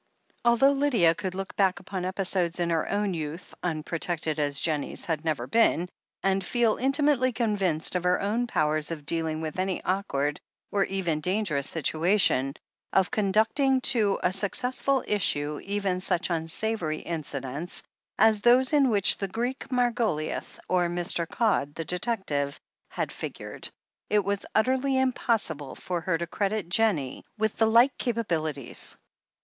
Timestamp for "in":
2.59-2.71, 18.73-18.89